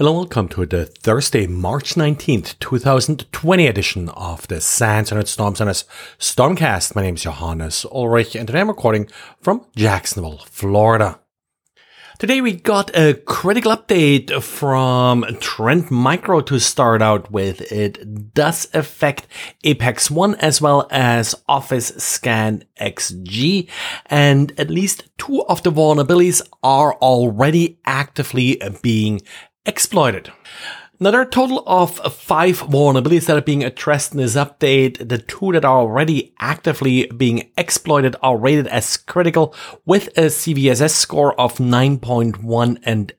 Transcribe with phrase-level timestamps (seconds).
[0.00, 5.84] Hello, welcome to the Thursday, March 19th, 2020 edition of the SANS Internet Storm Center's
[6.18, 6.96] Stormcast.
[6.96, 9.10] My name is Johannes Ulrich and today I'm recording
[9.42, 11.20] from Jacksonville, Florida.
[12.18, 17.72] Today we got a critical update from Trend Micro to start out with.
[17.72, 19.26] It does affect
[19.64, 23.70] Apex One as well as Office Scan XG,
[24.04, 29.22] and at least two of the vulnerabilities are already actively being
[29.70, 30.32] exploited.
[31.02, 35.08] Now there are a total of five vulnerabilities that are being addressed in this update.
[35.08, 39.54] The two that are already actively being exploited are rated as critical
[39.86, 43.12] with a CVSS score of 9.1 and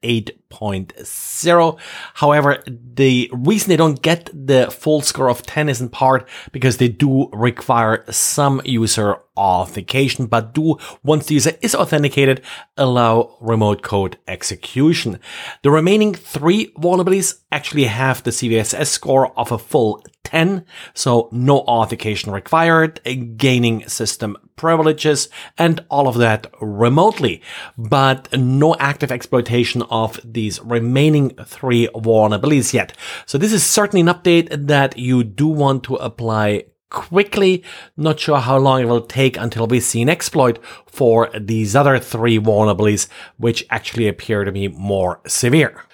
[0.52, 1.80] 8.0.
[2.16, 6.78] However, the reason they don't get the full score of 10 is in part because
[6.78, 12.42] they do require some user authentication, but do, once the user is authenticated,
[12.78, 15.20] allow remote code execution.
[15.64, 21.59] The remaining three vulnerabilities actually have the CVSS score of a full 10, so no
[21.59, 23.02] authentication required,
[23.38, 27.42] gaining system privileges, and all of that remotely,
[27.78, 32.95] but no active exploitation of these remaining three vulnerabilities yet.
[33.26, 37.64] So this is certainly an update that you do want to apply quickly.
[37.98, 41.98] Not sure how long it will take until we see an exploit for these other
[42.00, 45.86] three vulnerabilities, which actually appear to be more severe.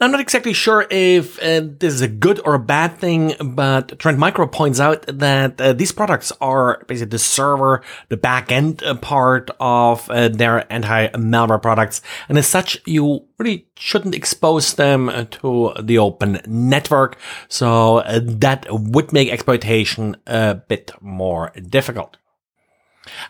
[0.00, 3.98] I'm not exactly sure if uh, this is a good or a bad thing, but
[3.98, 8.80] Trend Micro points out that uh, these products are basically the server, the back end
[8.84, 12.00] uh, part of uh, their anti-malware products.
[12.28, 17.18] And as such, you really shouldn't expose them to the open network.
[17.48, 22.18] So uh, that would make exploitation a bit more difficult.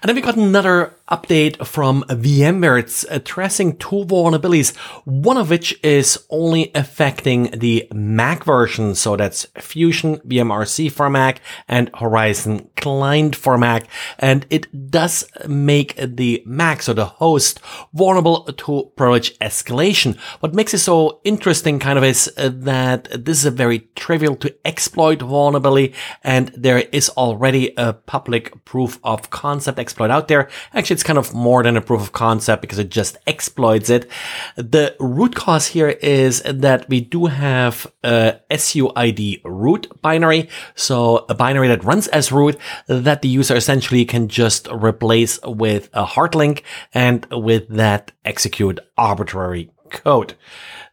[0.02, 2.78] And then we got another update from VMware.
[2.80, 8.94] It's uh, addressing two vulnerabilities, one of which is only affecting the Mac version.
[8.94, 13.88] So that's Fusion VMRC for Mac and Horizon Client for Mac.
[14.18, 17.60] And it does make the Mac, so the host,
[17.92, 20.18] vulnerable to privilege escalation.
[20.40, 24.36] What makes it so interesting kind of is uh, that this is a very trivial
[24.36, 30.48] to exploit vulnerability and there is already a public proof of concept exploit out there.
[30.74, 34.10] Actually, it's kind of more than a proof of concept because it just exploits it.
[34.56, 40.48] The root cause here is that we do have a SUID root binary.
[40.74, 42.56] So a binary that runs as root
[42.88, 48.80] that the user essentially can just replace with a hard link and with that execute
[48.96, 50.34] arbitrary code.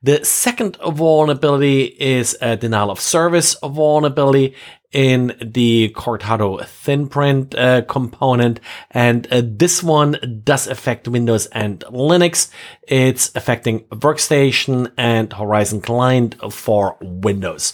[0.03, 4.53] The second vulnerability is a denial of service vulnerability
[4.95, 8.61] in the Cortado ThinPrint uh, component.
[8.91, 12.49] And uh, this one does affect Windows and Linux.
[12.87, 17.73] It's affecting Workstation and Horizon Client for Windows.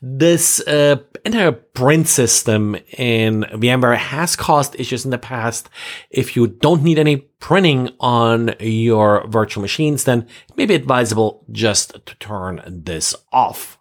[0.00, 5.68] This uh, entire print system in VMware has caused issues in the past.
[6.10, 11.44] If you don't need any printing on your virtual machines, then it may be advisable
[11.50, 13.80] just to turn this off.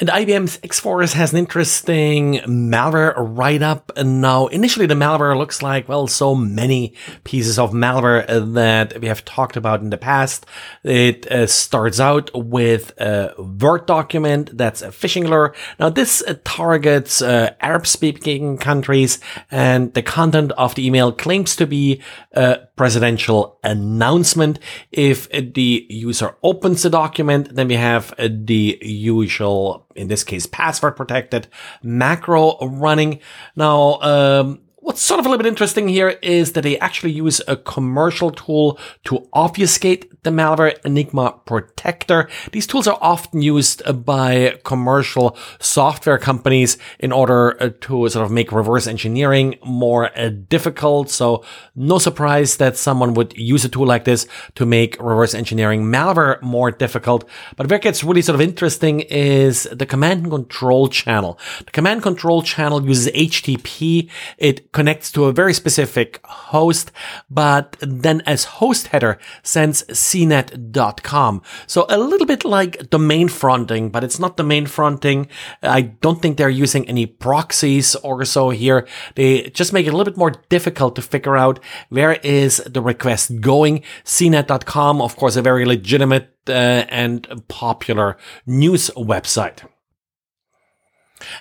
[0.00, 3.92] And IBM's X-Force has an interesting malware write-up.
[3.96, 6.94] And now, initially, the malware looks like, well, so many
[7.24, 10.46] pieces of malware that we have talked about in the past.
[10.84, 15.54] It uh, starts out with a Word document that's a phishing lure.
[15.78, 21.66] Now, this uh, targets uh, Arab-speaking countries, and the content of the email claims to
[21.66, 22.00] be
[22.32, 24.58] a presidential announcement.
[24.90, 30.96] If the user opens the document, then we have the usual in this case, password
[30.96, 31.46] protected
[31.82, 33.20] macro running.
[33.54, 37.42] Now, um, What's sort of a little bit interesting here is that they actually use
[37.46, 42.30] a commercial tool to obfuscate the malware Enigma Protector.
[42.52, 48.30] These tools are often used by commercial software companies in order uh, to sort of
[48.30, 51.10] make reverse engineering more uh, difficult.
[51.10, 55.84] So no surprise that someone would use a tool like this to make reverse engineering
[55.84, 57.28] malware more difficult.
[57.56, 61.38] But where it gets really sort of interesting is the command and control channel.
[61.66, 64.08] The command control channel uses HTTP.
[64.38, 66.92] It connects to a very specific host,
[67.28, 71.42] but then as host header sends cnet.com.
[71.66, 75.28] So a little bit like domain fronting, but it's not domain fronting.
[75.62, 78.86] I don't think they're using any proxies or so here.
[79.14, 82.82] They just make it a little bit more difficult to figure out where is the
[82.82, 83.82] request going.
[84.04, 88.16] cnet.com, of course, a very legitimate uh, and popular
[88.46, 89.64] news website.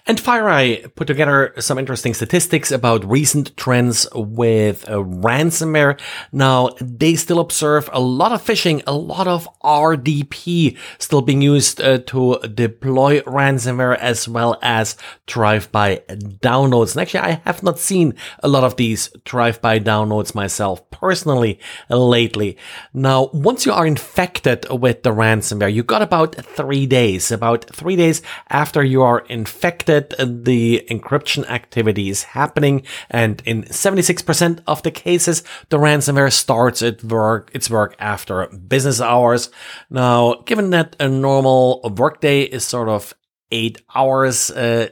[0.05, 5.99] And FireEye put together some interesting statistics about recent trends with uh, ransomware.
[6.31, 11.81] Now, they still observe a lot of phishing, a lot of RDP still being used
[11.81, 14.97] uh, to deploy ransomware as well as
[15.27, 16.03] drive-by
[16.41, 16.93] downloads.
[16.93, 21.59] And actually, I have not seen a lot of these drive-by downloads myself personally
[21.89, 22.57] lately.
[22.93, 27.95] Now, once you are infected with the ransomware, you got about three days, about three
[27.95, 32.83] days after you are infected the encryption activity is happening.
[33.09, 39.01] And in 76% of the cases, the ransomware starts its work, its work after business
[39.01, 39.49] hours.
[39.89, 43.13] Now, given that a normal workday is sort of
[43.51, 44.89] eight hours, uh,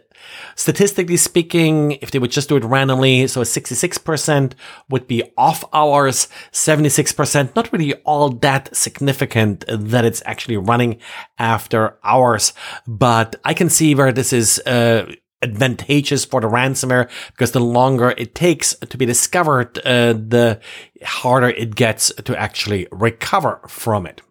[0.55, 4.53] Statistically speaking, if they would just do it randomly, so 66%
[4.89, 10.99] would be off hours, 76% not really all that significant that it's actually running
[11.37, 12.53] after hours.
[12.87, 15.11] But I can see where this is, uh,
[15.43, 20.59] advantageous for the ransomware because the longer it takes to be discovered, uh, the
[21.03, 24.21] harder it gets to actually recover from it.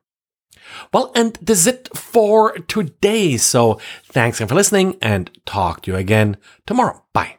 [0.93, 3.37] Well, and that's it for today.
[3.37, 6.37] So thanks again for listening and talk to you again
[6.67, 7.03] tomorrow.
[7.13, 7.37] Bye.